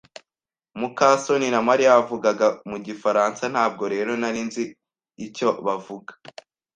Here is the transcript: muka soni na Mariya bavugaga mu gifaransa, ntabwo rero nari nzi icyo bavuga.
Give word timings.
muka 0.79 1.07
soni 1.23 1.47
na 1.53 1.59
Mariya 1.67 1.97
bavugaga 1.97 2.47
mu 2.69 2.77
gifaransa, 2.85 3.43
ntabwo 3.53 3.83
rero 3.93 4.11
nari 4.21 4.41
nzi 4.47 4.63
icyo 5.25 5.49
bavuga. 5.65 6.11